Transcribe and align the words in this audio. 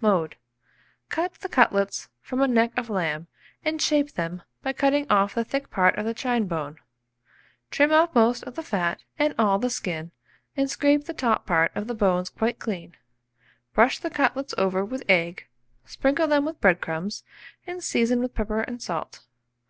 Mode. 0.00 0.36
Cut 1.10 1.34
the 1.34 1.48
cutlets 1.50 2.08
from 2.22 2.40
a 2.40 2.48
neck 2.48 2.72
of 2.78 2.88
lamb, 2.88 3.26
and 3.62 3.82
shape 3.82 4.12
them 4.12 4.42
by 4.62 4.72
cutting 4.72 5.06
off 5.10 5.34
the 5.34 5.44
thick 5.44 5.68
part 5.70 5.98
of 5.98 6.06
the 6.06 6.14
chine 6.14 6.46
bone. 6.46 6.78
Trim 7.70 7.92
off 7.92 8.14
most 8.14 8.44
of 8.44 8.54
the 8.54 8.62
fat 8.62 9.04
and 9.18 9.34
all 9.38 9.58
the 9.58 9.68
skin, 9.68 10.10
and 10.56 10.70
scrape 10.70 11.04
the 11.04 11.12
top 11.12 11.44
part 11.46 11.70
of 11.74 11.86
the 11.86 11.92
bones 11.94 12.30
quite 12.30 12.58
clean. 12.58 12.96
Brush 13.74 13.98
the 13.98 14.08
cutlets 14.08 14.54
over 14.56 14.82
with 14.86 15.04
egg, 15.06 15.48
sprinkle 15.84 16.28
them 16.28 16.46
with 16.46 16.62
bread 16.62 16.80
crumbs, 16.80 17.22
and 17.66 17.84
season 17.84 18.20
with 18.20 18.32
pepper 18.34 18.62
and 18.62 18.80
salt. 18.80 19.26